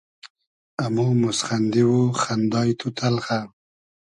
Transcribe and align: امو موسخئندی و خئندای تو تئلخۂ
امو 0.83 1.07
موسخئندی 1.21 1.83
و 1.91 1.97
خئندای 2.21 2.69
تو 2.79 2.87
تئلخۂ 2.99 3.39